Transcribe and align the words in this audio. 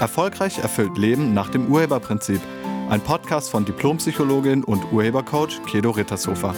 Erfolgreich 0.00 0.58
erfüllt 0.58 0.96
Leben 0.96 1.34
nach 1.34 1.50
dem 1.50 1.66
Urheberprinzip. 1.70 2.40
Ein 2.88 3.02
Podcast 3.02 3.50
von 3.50 3.66
Diplompsychologin 3.66 4.64
und 4.64 4.90
Urhebercoach 4.92 5.62
Kedo 5.66 5.90
Rittershofer. 5.90 6.54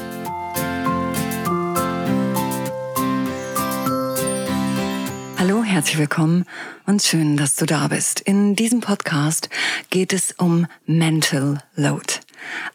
Hallo, 5.39 5.64
herzlich 5.64 5.98
willkommen 5.98 6.44
und 6.86 7.02
schön, 7.02 7.36
dass 7.36 7.57
du 7.57 7.66
da 7.66 7.89
bist. 7.89 8.20
In 8.20 8.54
diesem 8.54 8.80
Podcast 8.80 9.50
geht 9.90 10.12
es 10.12 10.30
um 10.38 10.68
Mental 10.86 11.64
Load. 11.74 12.20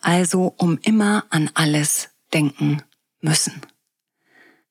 Also 0.01 0.53
um 0.57 0.77
immer 0.81 1.23
an 1.29 1.49
alles 1.53 2.09
denken 2.33 2.83
müssen. 3.21 3.61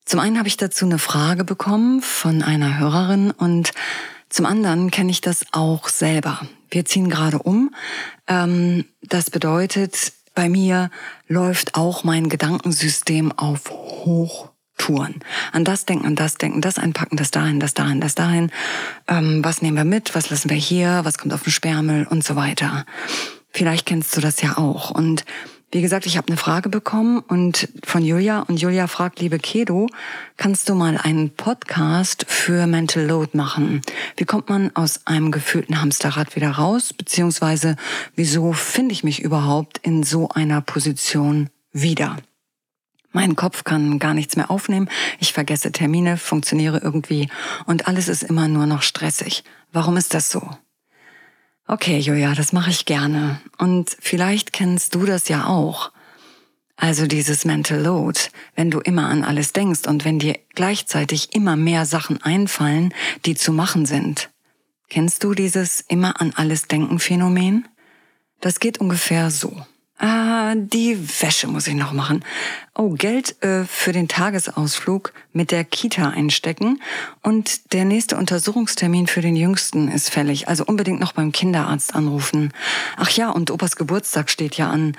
Zum 0.04 0.20
einen 0.20 0.38
habe 0.38 0.46
ich 0.46 0.58
dazu 0.58 0.84
eine 0.84 0.98
Frage 0.98 1.42
bekommen 1.42 2.02
von 2.02 2.42
einer 2.42 2.78
Hörerin 2.78 3.30
und 3.30 3.72
zum 4.28 4.46
anderen 4.46 4.90
kenne 4.90 5.10
ich 5.10 5.20
das 5.20 5.44
auch 5.52 5.88
selber. 5.88 6.40
Wir 6.70 6.84
ziehen 6.84 7.08
gerade 7.08 7.38
um. 7.38 7.74
Ähm, 8.26 8.84
das 9.02 9.30
bedeutet, 9.30 10.12
bei 10.34 10.48
mir 10.48 10.90
läuft 11.28 11.74
auch 11.74 12.04
mein 12.04 12.28
Gedankensystem 12.28 13.32
auf 13.32 13.70
Hochtouren. 13.70 15.20
An 15.52 15.64
das 15.64 15.86
denken, 15.86 16.06
an 16.06 16.16
das 16.16 16.34
denken, 16.34 16.60
das 16.60 16.78
einpacken, 16.78 17.16
das 17.16 17.30
dahin, 17.30 17.60
das 17.60 17.74
dahin, 17.74 18.00
das 18.00 18.14
dahin. 18.14 18.50
Ähm, 19.08 19.44
was 19.44 19.62
nehmen 19.62 19.76
wir 19.76 19.84
mit? 19.84 20.14
Was 20.14 20.28
lassen 20.30 20.50
wir 20.50 20.56
hier? 20.56 21.00
Was 21.04 21.18
kommt 21.18 21.32
auf 21.32 21.44
den 21.44 21.52
Sperrmüll 21.52 22.06
und 22.08 22.24
so 22.24 22.36
weiter. 22.36 22.84
Vielleicht 23.50 23.86
kennst 23.86 24.14
du 24.16 24.20
das 24.20 24.42
ja 24.42 24.58
auch. 24.58 24.90
Und 24.90 25.24
wie 25.76 25.82
gesagt, 25.82 26.06
ich 26.06 26.16
habe 26.16 26.28
eine 26.28 26.38
Frage 26.38 26.70
bekommen 26.70 27.18
und 27.18 27.68
von 27.84 28.02
Julia 28.02 28.40
und 28.40 28.58
Julia 28.58 28.86
fragt, 28.86 29.20
liebe 29.20 29.38
Kedo, 29.38 29.88
kannst 30.38 30.70
du 30.70 30.74
mal 30.74 30.96
einen 30.96 31.28
Podcast 31.28 32.24
für 32.26 32.66
Mental 32.66 33.04
Load 33.04 33.36
machen? 33.36 33.82
Wie 34.16 34.24
kommt 34.24 34.48
man 34.48 34.74
aus 34.74 35.06
einem 35.06 35.30
gefühlten 35.30 35.82
Hamsterrad 35.82 36.34
wieder 36.34 36.52
raus? 36.52 36.94
Beziehungsweise 36.94 37.76
wieso 38.14 38.54
finde 38.54 38.94
ich 38.94 39.04
mich 39.04 39.20
überhaupt 39.20 39.76
in 39.82 40.02
so 40.02 40.30
einer 40.30 40.62
Position 40.62 41.50
wieder? 41.72 42.16
Mein 43.12 43.36
Kopf 43.36 43.62
kann 43.64 43.98
gar 43.98 44.14
nichts 44.14 44.34
mehr 44.34 44.50
aufnehmen. 44.50 44.88
Ich 45.20 45.34
vergesse 45.34 45.72
Termine, 45.72 46.16
funktioniere 46.16 46.80
irgendwie 46.82 47.28
und 47.66 47.86
alles 47.86 48.08
ist 48.08 48.22
immer 48.22 48.48
nur 48.48 48.64
noch 48.64 48.80
stressig. 48.80 49.44
Warum 49.72 49.98
ist 49.98 50.14
das 50.14 50.30
so? 50.30 50.56
Okay, 51.68 51.98
Julia, 51.98 52.34
das 52.34 52.52
mache 52.52 52.70
ich 52.70 52.84
gerne. 52.84 53.40
Und 53.58 53.96
vielleicht 53.98 54.52
kennst 54.52 54.94
du 54.94 55.04
das 55.04 55.28
ja 55.28 55.46
auch. 55.46 55.90
Also 56.76 57.06
dieses 57.06 57.44
Mental 57.44 57.80
Load, 57.80 58.20
wenn 58.54 58.70
du 58.70 58.80
immer 58.80 59.08
an 59.08 59.24
alles 59.24 59.52
denkst 59.52 59.88
und 59.88 60.04
wenn 60.04 60.18
dir 60.18 60.38
gleichzeitig 60.54 61.34
immer 61.34 61.56
mehr 61.56 61.86
Sachen 61.86 62.22
einfallen, 62.22 62.94
die 63.24 63.34
zu 63.34 63.52
machen 63.52 63.86
sind. 63.86 64.30
Kennst 64.88 65.24
du 65.24 65.34
dieses 65.34 65.80
immer 65.80 66.20
an 66.20 66.32
alles 66.36 66.68
denken 66.68 67.00
Phänomen? 67.00 67.66
Das 68.40 68.60
geht 68.60 68.78
ungefähr 68.78 69.30
so. 69.30 69.66
Ah, 69.98 70.54
die 70.54 70.98
Wäsche 71.22 71.46
muss 71.46 71.66
ich 71.66 71.74
noch 71.74 71.92
machen. 71.92 72.22
Oh, 72.74 72.90
Geld 72.90 73.42
äh, 73.42 73.64
für 73.64 73.92
den 73.92 74.08
Tagesausflug 74.08 75.14
mit 75.32 75.50
der 75.50 75.64
Kita 75.64 76.10
einstecken. 76.10 76.82
Und 77.22 77.72
der 77.72 77.86
nächste 77.86 78.18
Untersuchungstermin 78.18 79.06
für 79.06 79.22
den 79.22 79.36
Jüngsten 79.36 79.88
ist 79.88 80.10
fällig. 80.10 80.48
Also 80.48 80.66
unbedingt 80.66 81.00
noch 81.00 81.12
beim 81.12 81.32
Kinderarzt 81.32 81.94
anrufen. 81.94 82.52
Ach 82.98 83.08
ja, 83.10 83.30
und 83.30 83.50
Opas 83.50 83.76
Geburtstag 83.76 84.28
steht 84.28 84.56
ja 84.56 84.68
an. 84.68 84.96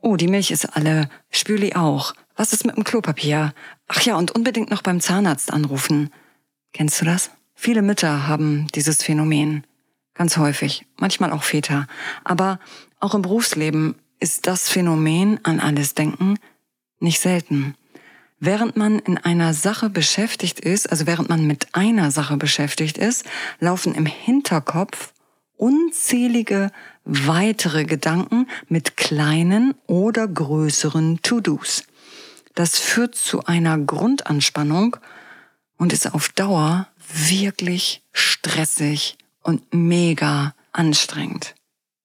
Oh, 0.00 0.14
die 0.14 0.28
Milch 0.28 0.52
ist 0.52 0.76
alle. 0.76 1.08
Spüli 1.30 1.74
auch. 1.74 2.14
Was 2.36 2.52
ist 2.52 2.64
mit 2.64 2.76
dem 2.76 2.84
Klopapier? 2.84 3.52
Ach 3.88 4.00
ja, 4.02 4.16
und 4.16 4.30
unbedingt 4.30 4.70
noch 4.70 4.82
beim 4.82 5.00
Zahnarzt 5.00 5.52
anrufen. 5.52 6.10
Kennst 6.72 7.00
du 7.00 7.04
das? 7.04 7.30
Viele 7.54 7.82
Mütter 7.82 8.28
haben 8.28 8.68
dieses 8.76 9.02
Phänomen. 9.02 9.64
Ganz 10.14 10.36
häufig. 10.36 10.86
Manchmal 10.98 11.32
auch 11.32 11.42
Väter. 11.42 11.88
Aber 12.22 12.60
auch 13.00 13.14
im 13.14 13.22
Berufsleben 13.22 13.96
ist 14.20 14.46
das 14.46 14.68
Phänomen 14.68 15.40
an 15.44 15.60
alles 15.60 15.94
Denken 15.94 16.38
nicht 17.00 17.20
selten. 17.20 17.74
Während 18.38 18.76
man 18.76 18.98
in 18.98 19.16
einer 19.18 19.54
Sache 19.54 19.88
beschäftigt 19.88 20.60
ist, 20.60 20.90
also 20.90 21.06
während 21.06 21.28
man 21.28 21.46
mit 21.46 21.74
einer 21.74 22.10
Sache 22.10 22.36
beschäftigt 22.36 22.98
ist, 22.98 23.24
laufen 23.60 23.94
im 23.94 24.06
Hinterkopf 24.06 25.12
unzählige 25.56 26.70
weitere 27.04 27.84
Gedanken 27.84 28.46
mit 28.68 28.96
kleinen 28.96 29.74
oder 29.86 30.28
größeren 30.28 31.20
To-Dos. 31.22 31.84
Das 32.54 32.78
führt 32.78 33.14
zu 33.14 33.44
einer 33.44 33.78
Grundanspannung 33.78 34.96
und 35.78 35.92
ist 35.92 36.14
auf 36.14 36.28
Dauer 36.30 36.88
wirklich 37.08 38.02
stressig 38.12 39.16
und 39.42 39.62
mega 39.72 40.54
anstrengend. 40.72 41.54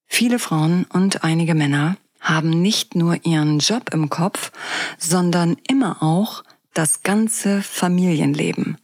Viele 0.06 0.38
Frauen 0.38 0.84
und 0.84 1.24
einige 1.24 1.54
Männer 1.54 1.96
haben 2.22 2.50
nicht 2.62 2.94
nur 2.94 3.24
ihren 3.26 3.58
Job 3.58 3.90
im 3.92 4.08
Kopf, 4.08 4.52
sondern 4.96 5.56
immer 5.68 6.02
auch 6.02 6.44
das 6.72 7.02
ganze 7.02 7.60
Familienleben. 7.62 8.78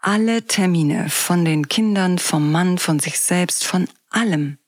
Alle 0.00 0.46
Termine 0.46 1.08
von 1.08 1.44
den 1.44 1.68
Kindern, 1.68 2.18
vom 2.18 2.52
Mann, 2.52 2.78
von 2.78 3.00
sich 3.00 3.18
selbst, 3.18 3.66
von 3.66 3.88
allem. 4.10 4.58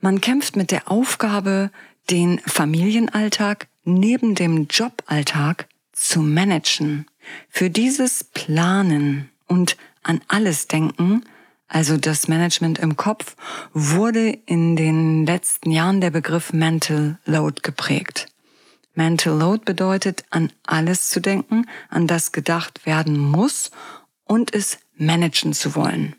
Man 0.00 0.20
kämpft 0.20 0.56
mit 0.56 0.70
der 0.70 0.90
Aufgabe, 0.90 1.70
den 2.10 2.38
Familienalltag 2.46 3.66
neben 3.84 4.36
dem 4.36 4.68
Joballtag 4.70 5.66
zu 5.92 6.20
managen. 6.20 7.06
Für 7.48 7.70
dieses 7.70 8.22
Planen 8.22 9.30
und 9.46 9.76
an 10.04 10.20
alles 10.28 10.68
denken 10.68 11.24
also 11.68 11.96
das 11.96 12.28
Management 12.28 12.78
im 12.78 12.96
Kopf, 12.96 13.36
wurde 13.72 14.30
in 14.46 14.76
den 14.76 15.26
letzten 15.26 15.70
Jahren 15.70 16.00
der 16.00 16.10
Begriff 16.10 16.52
Mental 16.52 17.18
Load 17.24 17.62
geprägt. 17.62 18.28
Mental 18.94 19.36
Load 19.36 19.64
bedeutet, 19.64 20.24
an 20.30 20.52
alles 20.64 21.10
zu 21.10 21.20
denken, 21.20 21.66
an 21.90 22.06
das 22.06 22.32
gedacht 22.32 22.86
werden 22.86 23.18
muss 23.18 23.70
und 24.24 24.54
es 24.54 24.78
managen 24.96 25.52
zu 25.52 25.74
wollen. 25.74 26.16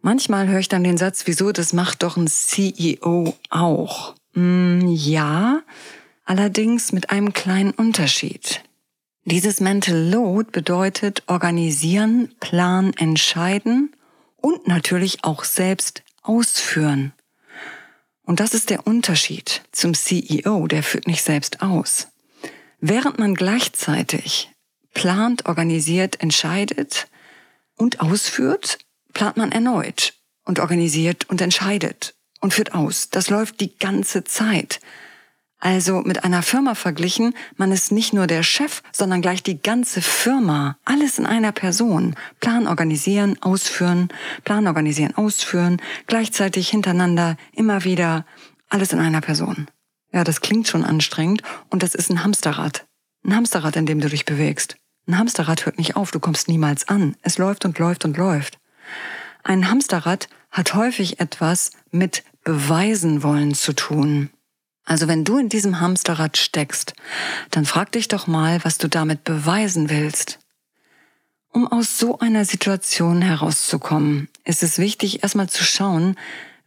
Manchmal 0.00 0.48
höre 0.48 0.60
ich 0.60 0.68
dann 0.68 0.84
den 0.84 0.96
Satz, 0.96 1.26
wieso, 1.26 1.52
das 1.52 1.72
macht 1.72 2.02
doch 2.02 2.16
ein 2.16 2.28
CEO 2.28 3.36
auch. 3.50 4.14
Mm, 4.34 4.86
ja, 4.86 5.60
allerdings 6.24 6.92
mit 6.92 7.10
einem 7.10 7.32
kleinen 7.32 7.72
Unterschied. 7.72 8.62
Dieses 9.24 9.60
Mental 9.60 9.98
Load 10.08 10.50
bedeutet 10.52 11.24
organisieren, 11.26 12.32
planen, 12.40 12.94
entscheiden 12.94 13.90
und 14.40 14.66
natürlich 14.66 15.24
auch 15.24 15.44
selbst 15.44 16.02
ausführen. 16.22 17.12
Und 18.22 18.40
das 18.40 18.54
ist 18.54 18.70
der 18.70 18.86
Unterschied 18.86 19.62
zum 19.72 19.94
CEO, 19.94 20.66
der 20.66 20.82
führt 20.82 21.06
nicht 21.06 21.22
selbst 21.22 21.62
aus. 21.62 22.08
Während 22.80 23.18
man 23.18 23.34
gleichzeitig 23.34 24.50
plant, 24.94 25.46
organisiert, 25.46 26.20
entscheidet 26.20 27.08
und 27.76 28.00
ausführt, 28.00 28.78
plant 29.14 29.36
man 29.36 29.52
erneut 29.52 30.14
und 30.44 30.60
organisiert 30.60 31.28
und 31.28 31.40
entscheidet 31.40 32.14
und 32.40 32.54
führt 32.54 32.74
aus. 32.74 33.10
Das 33.10 33.30
läuft 33.30 33.60
die 33.60 33.76
ganze 33.78 34.24
Zeit. 34.24 34.80
Also 35.60 36.02
mit 36.02 36.22
einer 36.22 36.42
Firma 36.42 36.74
verglichen, 36.74 37.34
man 37.56 37.72
ist 37.72 37.90
nicht 37.90 38.12
nur 38.12 38.28
der 38.28 38.44
Chef, 38.44 38.82
sondern 38.92 39.22
gleich 39.22 39.42
die 39.42 39.60
ganze 39.60 40.00
Firma. 40.00 40.78
Alles 40.84 41.18
in 41.18 41.26
einer 41.26 41.50
Person. 41.50 42.14
Plan 42.40 42.68
organisieren, 42.68 43.36
ausführen, 43.42 44.08
Plan 44.44 44.68
organisieren, 44.68 45.16
ausführen, 45.16 45.82
gleichzeitig 46.06 46.68
hintereinander, 46.68 47.36
immer 47.52 47.82
wieder. 47.84 48.24
Alles 48.68 48.92
in 48.92 49.00
einer 49.00 49.20
Person. 49.20 49.66
Ja, 50.12 50.22
das 50.22 50.40
klingt 50.40 50.68
schon 50.68 50.84
anstrengend 50.84 51.42
und 51.70 51.82
das 51.82 51.94
ist 51.94 52.10
ein 52.10 52.22
Hamsterrad. 52.22 52.86
Ein 53.24 53.34
Hamsterrad, 53.34 53.76
in 53.76 53.86
dem 53.86 54.00
du 54.00 54.08
dich 54.08 54.24
bewegst. 54.24 54.76
Ein 55.08 55.18
Hamsterrad 55.18 55.66
hört 55.66 55.78
nicht 55.78 55.96
auf, 55.96 56.12
du 56.12 56.20
kommst 56.20 56.48
niemals 56.48 56.88
an. 56.88 57.16
Es 57.22 57.38
läuft 57.38 57.64
und 57.64 57.78
läuft 57.78 58.04
und 58.04 58.16
läuft. 58.16 58.58
Ein 59.42 59.70
Hamsterrad 59.70 60.28
hat 60.50 60.74
häufig 60.74 61.20
etwas 61.20 61.72
mit 61.90 62.24
beweisen 62.44 63.22
wollen 63.22 63.54
zu 63.54 63.72
tun. 63.72 64.30
Also 64.88 65.06
wenn 65.06 65.22
du 65.22 65.36
in 65.36 65.50
diesem 65.50 65.80
Hamsterrad 65.80 66.38
steckst, 66.38 66.94
dann 67.50 67.66
frag 67.66 67.92
dich 67.92 68.08
doch 68.08 68.26
mal, 68.26 68.64
was 68.64 68.78
du 68.78 68.88
damit 68.88 69.22
beweisen 69.22 69.90
willst. 69.90 70.38
Um 71.52 71.70
aus 71.70 71.98
so 71.98 72.20
einer 72.20 72.46
Situation 72.46 73.20
herauszukommen, 73.20 74.28
ist 74.44 74.62
es 74.62 74.78
wichtig, 74.78 75.22
erstmal 75.22 75.50
zu 75.50 75.62
schauen, 75.62 76.16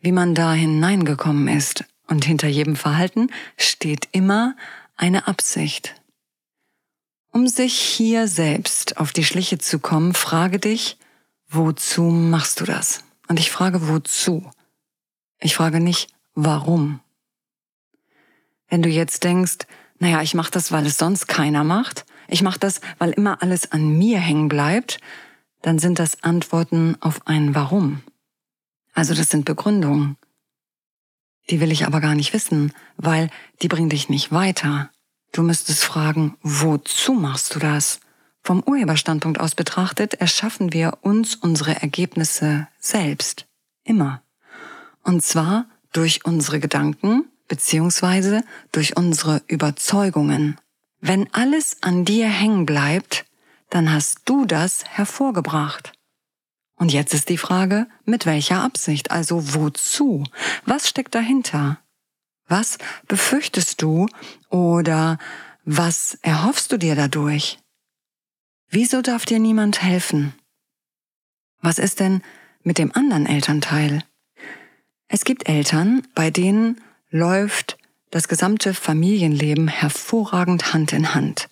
wie 0.01 0.11
man 0.11 0.35
da 0.35 0.53
hineingekommen 0.53 1.47
ist. 1.47 1.83
Und 2.07 2.23
hinter 2.23 2.47
jedem 2.47 2.75
Verhalten 2.75 3.31
steht 3.57 4.07
immer 4.11 4.55
eine 4.97 5.27
Absicht. 5.27 5.95
Um 7.31 7.47
sich 7.47 7.73
hier 7.73 8.27
selbst 8.27 8.97
auf 8.97 9.13
die 9.13 9.23
Schliche 9.23 9.57
zu 9.57 9.79
kommen, 9.79 10.13
frage 10.13 10.59
dich, 10.59 10.97
wozu 11.49 12.03
machst 12.03 12.59
du 12.59 12.65
das? 12.65 13.03
Und 13.27 13.39
ich 13.39 13.49
frage, 13.49 13.87
wozu? 13.87 14.47
Ich 15.39 15.55
frage 15.55 15.79
nicht, 15.79 16.13
warum. 16.35 16.99
Wenn 18.71 18.81
du 18.81 18.89
jetzt 18.89 19.25
denkst, 19.25 19.67
naja, 19.99 20.21
ich 20.21 20.33
mache 20.33 20.49
das, 20.49 20.71
weil 20.71 20.85
es 20.87 20.97
sonst 20.97 21.27
keiner 21.27 21.63
macht, 21.65 22.05
ich 22.29 22.41
mache 22.41 22.57
das, 22.57 22.79
weil 22.97 23.11
immer 23.11 23.43
alles 23.43 23.73
an 23.73 23.97
mir 23.97 24.17
hängen 24.17 24.47
bleibt, 24.47 24.99
dann 25.61 25.77
sind 25.77 25.99
das 25.99 26.23
Antworten 26.23 26.95
auf 27.01 27.27
ein 27.27 27.53
Warum. 27.53 28.01
Also 28.93 29.13
das 29.13 29.29
sind 29.29 29.43
Begründungen. 29.43 30.15
Die 31.49 31.59
will 31.59 31.71
ich 31.71 31.85
aber 31.85 31.99
gar 31.99 32.15
nicht 32.15 32.33
wissen, 32.33 32.71
weil 32.95 33.29
die 33.61 33.67
bringen 33.67 33.89
dich 33.89 34.07
nicht 34.07 34.31
weiter. 34.31 34.89
Du 35.33 35.43
müsstest 35.43 35.83
fragen, 35.83 36.37
wozu 36.41 37.13
machst 37.13 37.53
du 37.53 37.59
das? 37.59 37.99
Vom 38.41 38.63
Urheberstandpunkt 38.63 39.39
aus 39.39 39.53
betrachtet 39.53 40.13
erschaffen 40.13 40.71
wir 40.71 40.99
uns 41.01 41.35
unsere 41.35 41.81
Ergebnisse 41.81 42.69
selbst. 42.79 43.47
Immer. 43.83 44.23
Und 45.03 45.23
zwar 45.23 45.65
durch 45.91 46.25
unsere 46.25 46.61
Gedanken 46.61 47.25
beziehungsweise 47.51 48.45
durch 48.71 48.95
unsere 48.95 49.41
Überzeugungen. 49.47 50.57
Wenn 51.01 51.27
alles 51.33 51.75
an 51.81 52.05
dir 52.05 52.29
hängen 52.29 52.65
bleibt, 52.65 53.25
dann 53.69 53.91
hast 53.91 54.21
du 54.23 54.45
das 54.45 54.85
hervorgebracht. 54.85 55.91
Und 56.75 56.93
jetzt 56.93 57.13
ist 57.13 57.27
die 57.27 57.37
Frage, 57.37 57.87
mit 58.05 58.25
welcher 58.25 58.63
Absicht, 58.63 59.11
also 59.11 59.53
wozu? 59.53 60.23
Was 60.65 60.87
steckt 60.87 61.13
dahinter? 61.13 61.77
Was 62.47 62.77
befürchtest 63.09 63.81
du 63.81 64.07
oder 64.49 65.17
was 65.65 66.17
erhoffst 66.21 66.71
du 66.71 66.77
dir 66.77 66.95
dadurch? 66.95 67.59
Wieso 68.69 69.01
darf 69.01 69.25
dir 69.25 69.39
niemand 69.39 69.81
helfen? 69.81 70.33
Was 71.59 71.79
ist 71.79 71.99
denn 71.99 72.21
mit 72.63 72.77
dem 72.77 72.95
anderen 72.95 73.25
Elternteil? 73.25 74.05
Es 75.09 75.25
gibt 75.25 75.49
Eltern, 75.49 76.07
bei 76.15 76.31
denen 76.31 76.79
läuft 77.11 77.77
das 78.09 78.27
gesamte 78.27 78.73
Familienleben 78.73 79.67
hervorragend 79.67 80.73
Hand 80.73 80.93
in 80.93 81.13
Hand. 81.13 81.47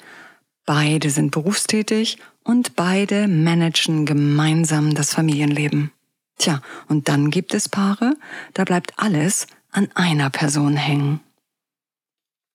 Beide 0.66 1.10
sind 1.10 1.32
berufstätig 1.32 2.18
und 2.44 2.76
beide 2.76 3.28
managen 3.28 4.06
gemeinsam 4.06 4.96
das 4.96 5.14
Familienleben. 5.14 5.92
Tja, 6.38 6.62
und 6.88 7.10
dann 7.10 7.32
gibt 7.32 7.54
es 7.54 7.70
Paare, 7.70 8.16
da 8.54 8.64
bleibt 8.64 8.94
alles 8.98 9.48
an 9.72 9.90
einer 9.96 10.30
Person 10.30 10.76
hängen. 10.78 11.20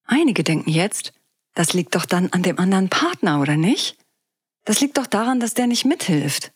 Einige 0.07 0.43
denken 0.43 0.71
jetzt, 0.71 1.13
das 1.55 1.73
liegt 1.73 1.95
doch 1.95 2.07
dann 2.07 2.31
an 2.31 2.43
dem 2.43 2.59
anderen 2.59 2.89
Partner, 2.89 3.41
oder 3.41 3.57
nicht? 3.57 3.97
Das 4.65 4.81
liegt 4.81 4.99
doch 4.99 5.07
daran, 5.07 5.41
dass 5.41 5.55
der 5.55 5.67
nicht 5.67 5.85
mithilft. 5.85 6.53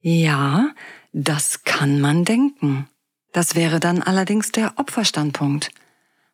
Ja, 0.00 0.70
das 1.12 1.64
kann 1.64 2.00
man 2.00 2.24
denken. 2.24 2.88
Das 3.32 3.54
wäre 3.54 3.80
dann 3.80 4.02
allerdings 4.02 4.52
der 4.52 4.74
Opferstandpunkt. 4.76 5.70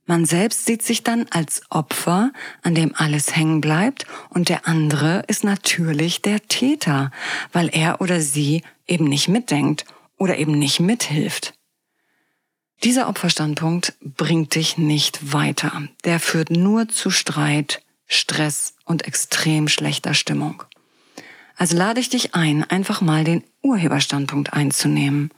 Man 0.07 0.25
selbst 0.25 0.65
sieht 0.65 0.83
sich 0.83 1.05
dann 1.05 1.27
als 1.31 1.63
Opfer, 1.71 2.33
an 2.63 2.75
dem 2.75 2.95
alles 2.95 3.37
hängen 3.37 3.61
bleibt, 3.61 4.07
und 4.31 4.49
der 4.49 4.67
andere 4.67 5.23
ist 5.29 5.45
natürlich 5.45 6.23
der 6.23 6.41
Täter, 6.49 7.11
weil 7.53 7.69
er 7.69 8.01
oder 8.01 8.21
sie 8.21 8.63
eben 8.87 9.05
nicht 9.05 9.29
mitdenkt 9.29 9.85
oder 10.17 10.39
eben 10.39 10.59
nicht 10.59 10.81
mithilft. 10.81 11.53
Dieser 12.85 13.09
Opferstandpunkt 13.09 13.95
bringt 14.01 14.55
dich 14.55 14.79
nicht 14.79 15.33
weiter. 15.33 15.83
Der 16.05 16.21
führt 16.21 16.51
nur 16.51 16.89
zu 16.89 17.11
Streit, 17.11 17.83
Stress 18.07 18.75
und 18.85 19.07
extrem 19.07 19.69
schlechter 19.69 20.15
Stimmung. 20.15 20.63
Also 21.57 21.77
lade 21.77 22.01
ich 22.01 22.09
dich 22.09 22.35
ein, 22.35 22.65
einfach 22.65 23.01
mal 23.01 23.25
den 23.25 23.43
Urheberstandpunkt 23.63 24.53
einzunehmen. 24.53 25.31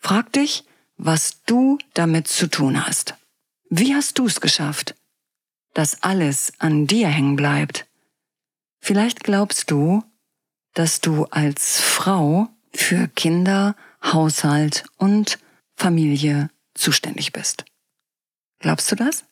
Frag 0.00 0.32
dich, 0.32 0.64
was 0.96 1.42
du 1.44 1.78
damit 1.94 2.26
zu 2.26 2.48
tun 2.48 2.84
hast. 2.84 3.14
Wie 3.68 3.94
hast 3.94 4.18
du 4.18 4.26
es 4.26 4.40
geschafft, 4.40 4.94
dass 5.74 6.02
alles 6.02 6.52
an 6.58 6.86
dir 6.86 7.08
hängen 7.08 7.36
bleibt? 7.36 7.86
Vielleicht 8.80 9.22
glaubst 9.22 9.70
du, 9.70 10.02
dass 10.74 11.00
du 11.00 11.24
als 11.26 11.80
Frau 11.80 12.48
für 12.72 13.08
Kinder, 13.08 13.76
Haushalt 14.02 14.84
und 14.96 15.38
Familie 15.76 16.50
zuständig 16.74 17.32
bist. 17.32 17.64
Glaubst 18.58 18.90
du 18.90 18.96
das? 18.96 19.24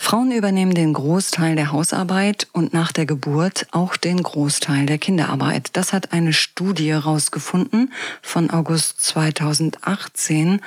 Frauen 0.00 0.30
übernehmen 0.30 0.74
den 0.74 0.94
Großteil 0.94 1.56
der 1.56 1.72
Hausarbeit 1.72 2.46
und 2.52 2.72
nach 2.72 2.92
der 2.92 3.04
Geburt 3.04 3.66
auch 3.72 3.96
den 3.96 4.22
Großteil 4.22 4.86
der 4.86 4.96
Kinderarbeit. 4.96 5.70
Das 5.74 5.92
hat 5.92 6.12
eine 6.12 6.32
Studie 6.32 6.92
herausgefunden 6.92 7.92
von 8.22 8.48
August 8.48 9.00
2018 9.00 10.60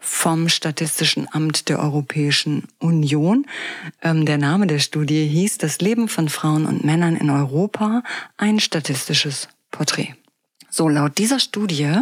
vom 0.00 0.48
Statistischen 0.48 1.28
Amt 1.30 1.68
der 1.68 1.80
Europäischen 1.80 2.66
Union. 2.78 3.46
Ähm, 4.02 4.24
der 4.24 4.38
Name 4.38 4.66
der 4.66 4.78
Studie 4.78 5.28
hieß 5.28 5.58
Das 5.58 5.80
Leben 5.80 6.08
von 6.08 6.30
Frauen 6.30 6.64
und 6.64 6.82
Männern 6.82 7.14
in 7.14 7.30
Europa, 7.30 8.02
ein 8.38 8.58
statistisches 8.58 9.48
Porträt. 9.70 10.14
So, 10.70 10.88
laut 10.88 11.16
dieser 11.16 11.40
Studie 11.40 11.94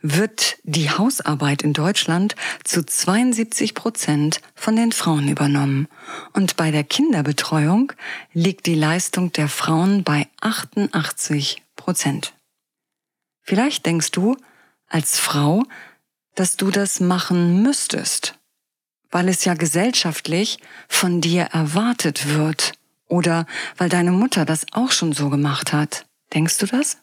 wird 0.00 0.56
die 0.64 0.90
Hausarbeit 0.90 1.62
in 1.62 1.72
Deutschland 1.72 2.34
zu 2.64 2.84
72 2.84 3.74
Prozent 3.74 4.40
von 4.56 4.74
den 4.74 4.90
Frauen 4.90 5.28
übernommen. 5.28 5.86
Und 6.32 6.56
bei 6.56 6.72
der 6.72 6.82
Kinderbetreuung 6.82 7.92
liegt 8.32 8.66
die 8.66 8.74
Leistung 8.74 9.32
der 9.32 9.48
Frauen 9.48 10.02
bei 10.02 10.26
88 10.40 11.62
Prozent. 11.76 12.34
Vielleicht 13.40 13.86
denkst 13.86 14.10
du 14.10 14.36
als 14.88 15.20
Frau, 15.20 15.62
dass 16.34 16.56
du 16.56 16.70
das 16.70 16.98
machen 16.98 17.62
müsstest, 17.62 18.38
weil 19.10 19.28
es 19.28 19.44
ja 19.44 19.54
gesellschaftlich 19.54 20.58
von 20.88 21.20
dir 21.20 21.44
erwartet 21.44 22.34
wird 22.34 22.72
oder 23.06 23.46
weil 23.76 23.88
deine 23.88 24.10
Mutter 24.10 24.44
das 24.44 24.66
auch 24.72 24.90
schon 24.90 25.12
so 25.12 25.28
gemacht 25.28 25.72
hat. 25.72 26.06
Denkst 26.32 26.58
du 26.58 26.66
das? 26.66 26.98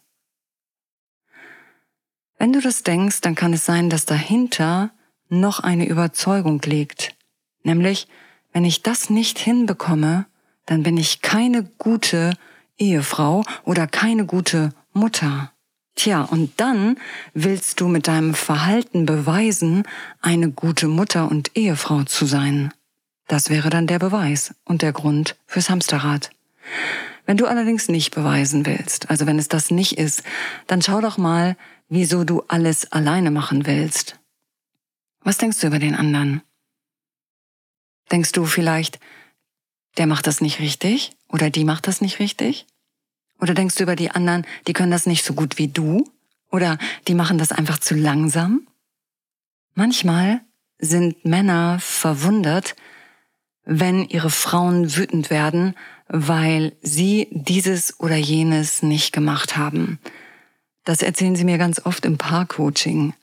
Wenn 2.39 2.53
du 2.53 2.61
das 2.61 2.83
denkst, 2.83 3.19
dann 3.21 3.35
kann 3.35 3.51
es 3.51 3.65
sein, 3.65 3.89
dass 3.89 4.05
dahinter 4.05 4.91
noch 5.27 5.59
eine 5.59 5.87
Überzeugung 5.87 6.61
liegt. 6.63 7.15
Nämlich, 7.63 8.07
wenn 8.53 8.63
ich 8.63 8.81
das 8.81 9.09
nicht 9.09 9.37
hinbekomme, 9.37 10.25
dann 10.65 10.81
bin 10.81 10.97
ich 10.97 11.21
keine 11.21 11.63
gute 11.77 12.31
Ehefrau 12.77 13.43
oder 13.65 13.87
keine 13.87 14.25
gute 14.25 14.73
Mutter. 14.93 15.51
Tja, 15.95 16.21
und 16.21 16.53
dann 16.57 16.97
willst 17.33 17.81
du 17.81 17.89
mit 17.89 18.07
deinem 18.07 18.33
Verhalten 18.33 19.05
beweisen, 19.05 19.83
eine 20.21 20.49
gute 20.49 20.87
Mutter 20.87 21.29
und 21.29 21.57
Ehefrau 21.57 22.03
zu 22.03 22.25
sein. 22.25 22.73
Das 23.27 23.49
wäre 23.49 23.69
dann 23.69 23.85
der 23.85 23.99
Beweis 23.99 24.55
und 24.63 24.81
der 24.81 24.93
Grund 24.93 25.35
fürs 25.45 25.69
Hamsterrad. 25.69 26.29
Wenn 27.25 27.35
du 27.37 27.47
allerdings 27.47 27.89
nicht 27.89 28.15
beweisen 28.15 28.65
willst, 28.65 29.09
also 29.09 29.27
wenn 29.27 29.37
es 29.37 29.49
das 29.49 29.71
nicht 29.71 29.97
ist, 29.97 30.23
dann 30.67 30.81
schau 30.81 31.01
doch 31.01 31.17
mal, 31.17 31.57
wieso 31.89 32.23
du 32.23 32.43
alles 32.47 32.91
alleine 32.91 33.31
machen 33.31 33.65
willst. 33.65 34.19
Was 35.21 35.37
denkst 35.37 35.59
du 35.59 35.67
über 35.67 35.79
den 35.79 35.95
anderen? 35.95 36.41
Denkst 38.11 38.31
du 38.31 38.45
vielleicht, 38.45 38.99
der 39.97 40.07
macht 40.07 40.27
das 40.27 40.39
nicht 40.39 40.59
richtig 40.59 41.11
oder 41.27 41.49
die 41.49 41.65
macht 41.65 41.87
das 41.87 42.01
nicht 42.01 42.19
richtig? 42.19 42.67
Oder 43.39 43.53
denkst 43.53 43.75
du 43.75 43.83
über 43.83 43.95
die 43.95 44.11
anderen, 44.11 44.45
die 44.67 44.73
können 44.73 44.91
das 44.91 45.05
nicht 45.05 45.25
so 45.25 45.33
gut 45.33 45.57
wie 45.57 45.67
du? 45.67 46.09
Oder 46.51 46.77
die 47.07 47.15
machen 47.15 47.37
das 47.37 47.51
einfach 47.51 47.79
zu 47.79 47.95
langsam? 47.95 48.67
Manchmal 49.75 50.41
sind 50.79 51.25
Männer 51.25 51.79
verwundert, 51.79 52.75
wenn 53.63 54.03
ihre 54.05 54.29
Frauen 54.29 54.95
wütend 54.95 55.29
werden, 55.29 55.75
weil 56.07 56.75
sie 56.81 57.27
dieses 57.31 57.99
oder 57.99 58.15
jenes 58.15 58.81
nicht 58.81 59.13
gemacht 59.13 59.57
haben. 59.57 59.99
Das 60.89 61.03
erzählen 61.03 61.35
sie 61.35 61.43
mir 61.43 61.59
ganz 61.59 61.85
oft 61.85 62.03
im 62.03 62.17
Paarcoaching. 62.17 63.13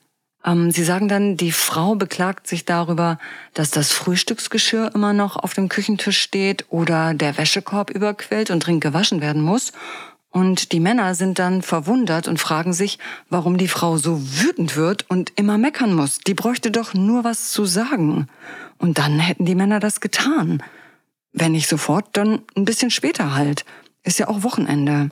Ähm, 0.45 0.71
sie 0.71 0.85
sagen 0.85 1.09
dann, 1.09 1.35
die 1.35 1.51
Frau 1.51 1.95
beklagt 1.95 2.47
sich 2.47 2.63
darüber, 2.63 3.19
dass 3.53 3.71
das 3.71 3.91
Frühstücksgeschirr 3.91 4.95
immer 4.95 5.11
noch 5.11 5.35
auf 5.35 5.53
dem 5.53 5.67
Küchentisch 5.67 6.17
steht 6.17 6.63
oder 6.69 7.13
der 7.13 7.37
Wäschekorb 7.37 7.89
überquillt 7.89 8.51
und 8.51 8.65
dringend 8.65 8.83
gewaschen 8.83 9.19
werden 9.19 9.41
muss. 9.41 9.73
Und 10.29 10.71
die 10.71 10.79
Männer 10.79 11.13
sind 11.13 11.39
dann 11.39 11.61
verwundert 11.61 12.29
und 12.29 12.39
fragen 12.39 12.71
sich, 12.71 12.99
warum 13.29 13.57
die 13.57 13.67
Frau 13.67 13.97
so 13.97 14.21
wütend 14.21 14.77
wird 14.77 15.05
und 15.09 15.33
immer 15.35 15.57
meckern 15.57 15.93
muss. 15.93 16.19
Die 16.19 16.35
bräuchte 16.35 16.71
doch 16.71 16.93
nur 16.93 17.25
was 17.25 17.51
zu 17.51 17.65
sagen. 17.65 18.27
Und 18.77 18.97
dann 18.97 19.19
hätten 19.19 19.43
die 19.43 19.55
Männer 19.55 19.81
das 19.81 19.99
getan. 19.99 20.63
Wenn 21.33 21.51
nicht 21.51 21.67
sofort, 21.67 22.15
dann 22.15 22.43
ein 22.55 22.63
bisschen 22.63 22.91
später 22.91 23.35
halt. 23.35 23.65
Ist 24.03 24.19
ja 24.19 24.29
auch 24.29 24.43
Wochenende. 24.43 25.09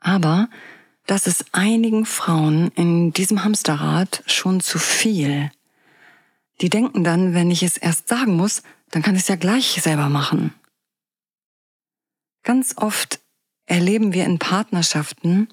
Aber 0.00 0.48
das 1.06 1.26
ist 1.26 1.46
einigen 1.52 2.04
Frauen 2.04 2.72
in 2.74 3.12
diesem 3.12 3.44
Hamsterrad 3.44 4.22
schon 4.26 4.60
zu 4.60 4.78
viel. 4.78 5.50
Die 6.60 6.68
denken 6.68 7.04
dann, 7.04 7.34
wenn 7.34 7.50
ich 7.50 7.62
es 7.62 7.76
erst 7.76 8.08
sagen 8.08 8.36
muss, 8.36 8.62
dann 8.90 9.02
kann 9.02 9.14
ich 9.14 9.22
es 9.22 9.28
ja 9.28 9.36
gleich 9.36 9.80
selber 9.82 10.08
machen. 10.08 10.52
Ganz 12.42 12.74
oft 12.76 13.20
erleben 13.66 14.12
wir 14.12 14.24
in 14.24 14.38
Partnerschaften 14.38 15.48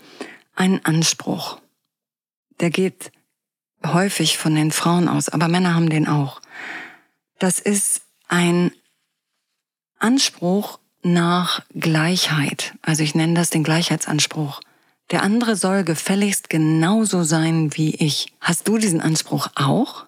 einen 0.56 0.84
Anspruch. 0.86 1.60
Der 2.60 2.70
geht 2.70 3.12
häufig 3.86 4.38
von 4.38 4.56
den 4.56 4.72
Frauen 4.72 5.08
aus, 5.08 5.30
aber 5.30 5.48
Männer 5.48 5.76
haben 5.76 5.90
den 5.90 6.08
auch. 6.08 6.42
Das 7.40 7.60
ist 7.60 8.04
ein 8.28 8.72
Anspruch 10.00 10.80
nach 11.02 11.66
Gleichheit. 11.74 12.76
Also 12.82 13.04
ich 13.04 13.16
nenne 13.16 13.34
das 13.34 13.50
den 13.50 13.64
Gleichheitsanspruch. 13.64 14.62
Der 15.12 15.24
andere 15.24 15.56
soll 15.56 15.84
gefälligst 15.84 16.50
genauso 16.50 17.24
sein 17.24 17.76
wie 17.76 17.96
ich. 17.96 18.28
Hast 18.40 18.68
du 18.68 18.78
diesen 18.78 19.02
Anspruch 19.02 19.50
auch? 19.56 20.06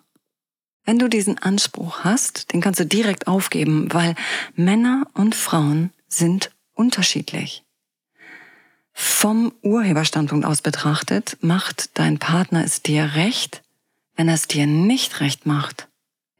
Wenn 0.85 0.99
du 0.99 1.07
diesen 1.07 1.39
Anspruch 1.39 2.03
hast, 2.03 2.53
den 2.53 2.61
kannst 2.61 2.79
du 2.79 2.85
direkt 2.85 3.27
aufgeben, 3.27 3.91
weil 3.91 4.15
Männer 4.55 5.07
und 5.13 5.35
Frauen 5.35 5.91
sind 6.07 6.51
unterschiedlich. 6.73 7.63
Vom 8.93 9.51
Urheberstandpunkt 9.61 10.45
aus 10.45 10.61
betrachtet, 10.61 11.37
macht 11.41 11.97
dein 11.99 12.17
Partner 12.17 12.63
es 12.63 12.81
dir 12.81 13.15
recht, 13.15 13.61
wenn 14.15 14.29
er 14.29 14.35
es 14.35 14.47
dir 14.47 14.67
nicht 14.67 15.19
recht 15.19 15.45
macht. 15.45 15.89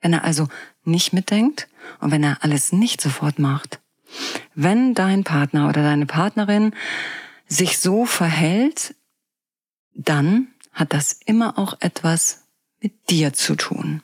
Wenn 0.01 0.13
er 0.13 0.23
also 0.23 0.47
nicht 0.83 1.11
mitdenkt 1.11 1.67
und 1.99 2.11
wenn 2.11 2.23
er 2.23 2.37
alles 2.43 2.71
nicht 2.71 3.01
sofort 3.01 3.39
macht. 3.39 3.79
Wenn 4.53 4.93
dein 4.93 5.23
Partner 5.23 5.67
oder 5.67 5.83
deine 5.83 6.05
Partnerin 6.05 6.73
sich 7.47 7.77
so 7.77 8.05
verhält, 8.05 8.95
dann 9.93 10.47
hat 10.71 10.93
das 10.93 11.13
immer 11.13 11.57
auch 11.57 11.77
etwas 11.79 12.43
mit 12.81 13.09
dir 13.09 13.33
zu 13.33 13.55
tun. 13.55 14.01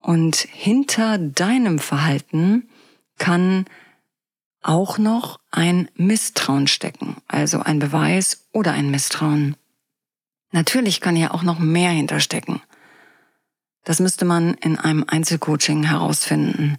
Und 0.00 0.36
hinter 0.36 1.16
deinem 1.16 1.78
Verhalten 1.78 2.68
kann 3.16 3.64
auch 4.60 4.98
noch 4.98 5.40
ein 5.50 5.88
Misstrauen 5.94 6.66
stecken, 6.66 7.16
also 7.26 7.60
ein 7.60 7.78
Beweis 7.78 8.46
oder 8.52 8.72
ein 8.72 8.90
Misstrauen. 8.90 9.56
Natürlich 10.52 11.00
kann 11.00 11.16
hier 11.16 11.34
auch 11.34 11.42
noch 11.42 11.58
mehr 11.58 11.90
hinterstecken. 11.90 12.60
Das 13.84 14.00
müsste 14.00 14.24
man 14.24 14.54
in 14.54 14.78
einem 14.78 15.04
Einzelcoaching 15.06 15.84
herausfinden. 15.84 16.78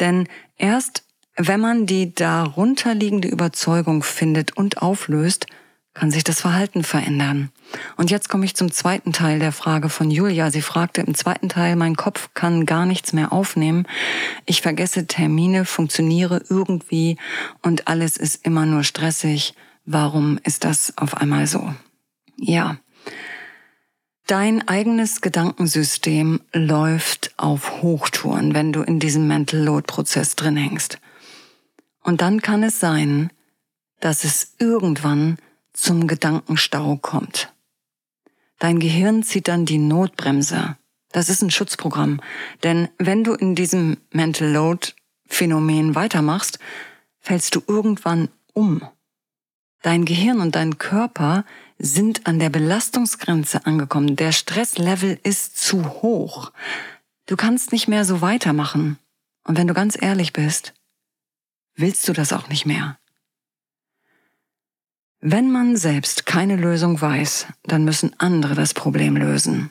Denn 0.00 0.28
erst 0.56 1.05
wenn 1.36 1.60
man 1.60 1.86
die 1.86 2.14
darunterliegende 2.14 3.28
Überzeugung 3.28 4.02
findet 4.02 4.56
und 4.56 4.82
auflöst, 4.82 5.46
kann 5.96 6.10
sich 6.10 6.24
das 6.24 6.42
Verhalten 6.42 6.84
verändern. 6.84 7.50
Und 7.96 8.10
jetzt 8.10 8.28
komme 8.28 8.44
ich 8.44 8.54
zum 8.54 8.70
zweiten 8.70 9.14
Teil 9.14 9.38
der 9.38 9.52
Frage 9.52 9.88
von 9.88 10.10
Julia. 10.10 10.50
Sie 10.50 10.60
fragte 10.60 11.00
im 11.00 11.14
zweiten 11.14 11.48
Teil, 11.48 11.74
mein 11.74 11.96
Kopf 11.96 12.30
kann 12.34 12.66
gar 12.66 12.84
nichts 12.84 13.14
mehr 13.14 13.32
aufnehmen. 13.32 13.86
Ich 14.44 14.60
vergesse 14.60 15.06
Termine, 15.06 15.64
funktioniere 15.64 16.42
irgendwie 16.50 17.16
und 17.62 17.88
alles 17.88 18.18
ist 18.18 18.44
immer 18.44 18.66
nur 18.66 18.84
stressig. 18.84 19.54
Warum 19.86 20.38
ist 20.44 20.64
das 20.64 20.92
auf 20.98 21.16
einmal 21.16 21.46
so? 21.46 21.74
Ja. 22.36 22.76
Dein 24.26 24.66
eigenes 24.68 25.22
Gedankensystem 25.22 26.40
läuft 26.52 27.32
auf 27.38 27.80
Hochtouren, 27.80 28.54
wenn 28.54 28.72
du 28.72 28.82
in 28.82 28.98
diesem 28.98 29.26
Mental 29.28 29.60
Load 29.60 29.86
Prozess 29.86 30.36
drin 30.36 30.56
hängst. 30.56 30.98
Und 32.06 32.20
dann 32.20 32.40
kann 32.40 32.62
es 32.62 32.78
sein, 32.78 33.30
dass 33.98 34.22
es 34.22 34.54
irgendwann 34.60 35.38
zum 35.72 36.06
Gedankenstau 36.06 36.98
kommt. 36.98 37.52
Dein 38.60 38.78
Gehirn 38.78 39.24
zieht 39.24 39.48
dann 39.48 39.66
die 39.66 39.78
Notbremse. 39.78 40.76
Das 41.10 41.28
ist 41.28 41.42
ein 41.42 41.50
Schutzprogramm. 41.50 42.20
Denn 42.62 42.88
wenn 42.98 43.24
du 43.24 43.34
in 43.34 43.56
diesem 43.56 43.96
Mental 44.12 44.48
Load 44.48 44.92
Phänomen 45.26 45.96
weitermachst, 45.96 46.60
fällst 47.18 47.56
du 47.56 47.62
irgendwann 47.66 48.28
um. 48.52 48.82
Dein 49.82 50.04
Gehirn 50.04 50.38
und 50.38 50.54
dein 50.54 50.78
Körper 50.78 51.44
sind 51.76 52.28
an 52.28 52.38
der 52.38 52.50
Belastungsgrenze 52.50 53.66
angekommen. 53.66 54.14
Der 54.14 54.30
Stresslevel 54.30 55.18
ist 55.24 55.58
zu 55.58 55.84
hoch. 56.02 56.52
Du 57.26 57.34
kannst 57.34 57.72
nicht 57.72 57.88
mehr 57.88 58.04
so 58.04 58.20
weitermachen. 58.20 58.96
Und 59.42 59.58
wenn 59.58 59.66
du 59.66 59.74
ganz 59.74 60.00
ehrlich 60.00 60.32
bist, 60.32 60.72
willst 61.76 62.08
du 62.08 62.12
das 62.12 62.32
auch 62.32 62.48
nicht 62.48 62.66
mehr. 62.66 62.98
Wenn 65.20 65.50
man 65.50 65.76
selbst 65.76 66.26
keine 66.26 66.56
Lösung 66.56 67.00
weiß, 67.00 67.46
dann 67.64 67.84
müssen 67.84 68.14
andere 68.18 68.54
das 68.54 68.74
Problem 68.74 69.16
lösen. 69.16 69.70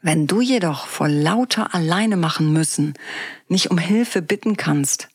Wenn 0.00 0.26
du 0.26 0.40
jedoch 0.40 0.86
vor 0.86 1.08
lauter 1.08 1.74
alleine 1.74 2.16
machen 2.16 2.52
müssen 2.52 2.94
nicht 3.48 3.70
um 3.70 3.78
Hilfe 3.78 4.22
bitten 4.22 4.56
kannst, 4.56 5.08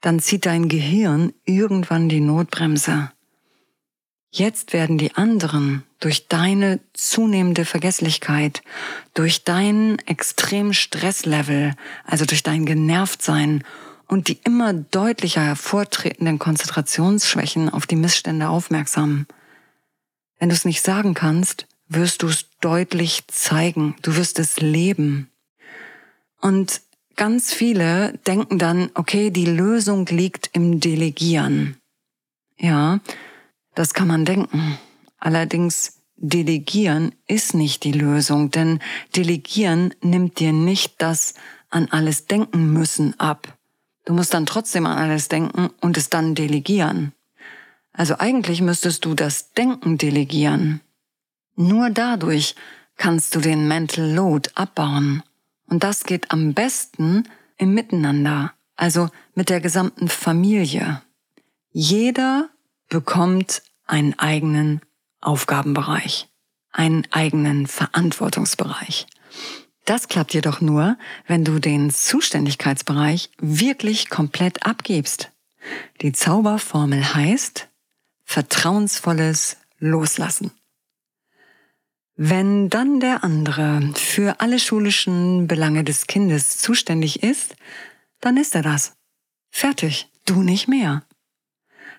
dann 0.00 0.20
zieht 0.20 0.46
dein 0.46 0.68
Gehirn 0.68 1.32
irgendwann 1.44 2.08
die 2.08 2.20
Notbremse. 2.20 3.10
Jetzt 4.30 4.72
werden 4.72 4.98
die 4.98 5.14
anderen 5.14 5.84
durch 6.00 6.28
deine 6.28 6.80
zunehmende 6.92 7.64
Vergesslichkeit, 7.64 8.62
durch 9.14 9.44
dein 9.44 9.98
extrem 10.06 10.72
Stresslevel, 10.72 11.74
also 12.04 12.24
durch 12.24 12.42
dein 12.42 12.66
Genervtsein 12.66 13.64
und 14.08 14.28
die 14.28 14.40
immer 14.44 14.72
deutlicher 14.72 15.42
hervortretenden 15.42 16.38
Konzentrationsschwächen 16.38 17.68
auf 17.68 17.86
die 17.86 17.96
Missstände 17.96 18.48
aufmerksam. 18.48 19.26
Wenn 20.38 20.48
du 20.48 20.54
es 20.54 20.64
nicht 20.64 20.84
sagen 20.84 21.14
kannst, 21.14 21.66
wirst 21.88 22.22
du 22.22 22.28
es 22.28 22.46
deutlich 22.60 23.26
zeigen, 23.28 23.96
du 24.02 24.16
wirst 24.16 24.38
es 24.38 24.60
leben. 24.60 25.30
Und 26.40 26.80
ganz 27.16 27.52
viele 27.52 28.18
denken 28.26 28.58
dann, 28.58 28.90
okay, 28.94 29.30
die 29.30 29.46
Lösung 29.46 30.06
liegt 30.06 30.50
im 30.52 30.80
Delegieren. 30.80 31.76
Ja, 32.58 33.00
das 33.74 33.94
kann 33.94 34.08
man 34.08 34.24
denken. 34.24 34.78
Allerdings 35.18 36.00
Delegieren 36.16 37.14
ist 37.28 37.54
nicht 37.54 37.84
die 37.84 37.92
Lösung, 37.92 38.50
denn 38.50 38.80
Delegieren 39.14 39.94
nimmt 40.02 40.40
dir 40.40 40.52
nicht 40.52 40.94
das 40.98 41.34
an 41.70 41.88
alles 41.90 42.26
denken 42.26 42.72
müssen 42.72 43.18
ab. 43.20 43.57
Du 44.08 44.14
musst 44.14 44.32
dann 44.32 44.46
trotzdem 44.46 44.86
an 44.86 44.96
alles 44.96 45.28
denken 45.28 45.68
und 45.82 45.98
es 45.98 46.08
dann 46.08 46.34
delegieren. 46.34 47.12
Also 47.92 48.16
eigentlich 48.16 48.62
müsstest 48.62 49.04
du 49.04 49.12
das 49.12 49.52
Denken 49.52 49.98
delegieren. 49.98 50.80
Nur 51.56 51.90
dadurch 51.90 52.54
kannst 52.96 53.34
du 53.34 53.40
den 53.40 53.68
Mental 53.68 54.10
Load 54.10 54.48
abbauen. 54.54 55.22
Und 55.66 55.84
das 55.84 56.04
geht 56.04 56.30
am 56.30 56.54
besten 56.54 57.28
im 57.58 57.74
Miteinander, 57.74 58.54
also 58.76 59.10
mit 59.34 59.50
der 59.50 59.60
gesamten 59.60 60.08
Familie. 60.08 61.02
Jeder 61.70 62.48
bekommt 62.88 63.60
einen 63.84 64.18
eigenen 64.18 64.80
Aufgabenbereich, 65.20 66.30
einen 66.72 67.06
eigenen 67.10 67.66
Verantwortungsbereich. 67.66 69.06
Das 69.88 70.06
klappt 70.08 70.34
jedoch 70.34 70.60
nur, 70.60 70.98
wenn 71.26 71.46
du 71.46 71.58
den 71.58 71.90
Zuständigkeitsbereich 71.90 73.30
wirklich 73.38 74.10
komplett 74.10 74.66
abgibst. 74.66 75.32
Die 76.02 76.12
Zauberformel 76.12 77.14
heißt 77.14 77.70
vertrauensvolles 78.22 79.56
Loslassen. 79.78 80.50
Wenn 82.16 82.68
dann 82.68 83.00
der 83.00 83.24
andere 83.24 83.94
für 83.94 84.40
alle 84.40 84.58
schulischen 84.58 85.46
Belange 85.46 85.84
des 85.84 86.06
Kindes 86.06 86.58
zuständig 86.58 87.22
ist, 87.22 87.56
dann 88.20 88.36
ist 88.36 88.54
er 88.54 88.62
das. 88.62 88.92
Fertig, 89.50 90.10
du 90.26 90.42
nicht 90.42 90.68
mehr. 90.68 91.02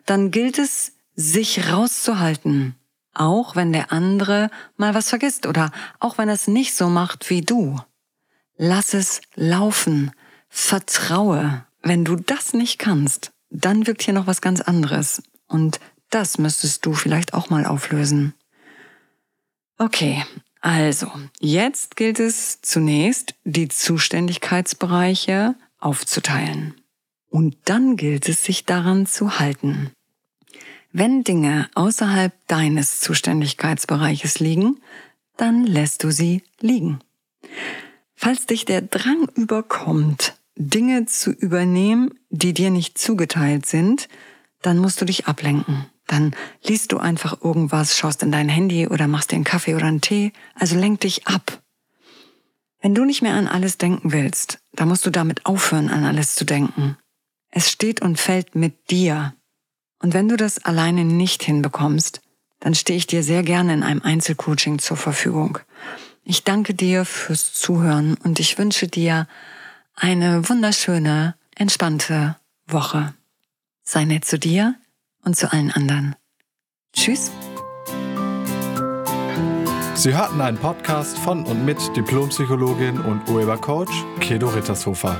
Dann 0.05 0.29
gilt 0.29 0.59
es, 0.59 0.91
sich 1.15 1.71
rauszuhalten, 1.71 2.75
auch 3.19 3.55
wenn 3.55 3.73
der 3.73 3.91
andere 3.91 4.49
mal 4.77 4.93
was 4.93 5.09
vergisst 5.09 5.45
oder 5.45 5.71
auch 5.99 6.17
wenn 6.17 6.29
er 6.29 6.35
es 6.35 6.47
nicht 6.47 6.73
so 6.73 6.89
macht 6.89 7.29
wie 7.29 7.41
du. 7.41 7.79
Lass 8.57 8.93
es 8.93 9.21
laufen. 9.35 10.11
Vertraue. 10.49 11.65
Wenn 11.81 12.05
du 12.05 12.15
das 12.15 12.53
nicht 12.53 12.79
kannst, 12.79 13.31
dann 13.49 13.87
wirkt 13.87 14.01
hier 14.01 14.13
noch 14.13 14.27
was 14.27 14.41
ganz 14.41 14.61
anderes. 14.61 15.21
Und 15.47 15.79
das 16.09 16.37
müsstest 16.37 16.85
du 16.85 16.93
vielleicht 16.93 17.33
auch 17.33 17.49
mal 17.49 17.65
auflösen. 17.65 18.33
Okay, 19.77 20.25
also, 20.61 21.09
jetzt 21.39 21.95
gilt 21.95 22.19
es 22.19 22.61
zunächst, 22.61 23.35
die 23.45 23.69
Zuständigkeitsbereiche 23.69 25.55
aufzuteilen. 25.79 26.75
Und 27.29 27.55
dann 27.65 27.95
gilt 27.95 28.27
es, 28.27 28.43
sich 28.43 28.65
daran 28.65 29.05
zu 29.05 29.39
halten. 29.39 29.91
Wenn 30.91 31.23
Dinge 31.23 31.69
außerhalb 31.75 32.33
deines 32.47 32.99
Zuständigkeitsbereiches 32.99 34.39
liegen, 34.39 34.81
dann 35.37 35.65
lässt 35.65 36.03
du 36.03 36.11
sie 36.11 36.43
liegen. 36.59 36.99
Falls 38.15 38.47
dich 38.47 38.65
der 38.65 38.81
Drang 38.81 39.29
überkommt, 39.35 40.35
Dinge 40.55 41.05
zu 41.05 41.31
übernehmen, 41.31 42.11
die 42.29 42.53
dir 42.53 42.71
nicht 42.71 42.97
zugeteilt 42.97 43.65
sind, 43.65 44.09
dann 44.61 44.77
musst 44.77 44.99
du 44.99 45.05
dich 45.05 45.27
ablenken. 45.27 45.85
Dann 46.07 46.35
liest 46.63 46.91
du 46.91 46.97
einfach 46.97 47.41
irgendwas, 47.43 47.95
schaust 47.95 48.23
in 48.23 48.31
dein 48.31 48.49
Handy 48.49 48.87
oder 48.87 49.07
machst 49.07 49.31
dir 49.31 49.35
einen 49.35 49.45
Kaffee 49.45 49.75
oder 49.75 49.85
einen 49.85 50.01
Tee, 50.01 50.33
also 50.55 50.75
lenk 50.75 51.01
dich 51.01 51.27
ab. 51.27 51.61
Wenn 52.81 52.95
du 52.95 53.05
nicht 53.05 53.21
mehr 53.21 53.35
an 53.35 53.47
alles 53.47 53.77
denken 53.77 54.11
willst, 54.11 54.59
dann 54.73 54.87
musst 54.87 55.05
du 55.05 55.11
damit 55.11 55.45
aufhören, 55.45 55.89
an 55.89 56.03
alles 56.03 56.35
zu 56.35 56.45
denken. 56.45 56.97
Es 57.51 57.69
steht 57.71 58.01
und 58.01 58.19
fällt 58.19 58.55
mit 58.55 58.89
dir. 58.89 59.35
Und 59.99 60.13
wenn 60.13 60.29
du 60.29 60.37
das 60.37 60.63
alleine 60.63 61.03
nicht 61.05 61.43
hinbekommst, 61.43 62.21
dann 62.59 62.75
stehe 62.75 62.97
ich 62.97 63.07
dir 63.07 63.23
sehr 63.23 63.43
gerne 63.43 63.73
in 63.73 63.83
einem 63.83 64.01
Einzelcoaching 64.01 64.79
zur 64.79 64.97
Verfügung. 64.97 65.59
Ich 66.23 66.43
danke 66.43 66.73
dir 66.73 67.05
fürs 67.05 67.53
Zuhören 67.53 68.15
und 68.23 68.39
ich 68.39 68.57
wünsche 68.57 68.87
dir 68.87 69.27
eine 69.95 70.47
wunderschöne, 70.47 71.35
entspannte 71.55 72.35
Woche. 72.67 73.13
Sei 73.83 74.05
nett 74.05 74.25
zu 74.25 74.37
dir 74.37 74.75
und 75.23 75.35
zu 75.35 75.51
allen 75.51 75.71
anderen. 75.71 76.15
Tschüss. 76.93 77.31
Sie 79.95 80.15
hörten 80.15 80.39
einen 80.39 80.57
Podcast 80.57 81.17
von 81.17 81.43
und 81.43 81.65
mit 81.65 81.77
Diplompsychologin 81.95 83.01
und 83.01 83.27
Urhebercoach 83.27 83.91
Kedo 84.21 84.47
Rittershofer. 84.47 85.19